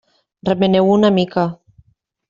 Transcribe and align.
Remeneu-ho 0.49 0.89
una 0.95 1.13
mica. 1.19 1.47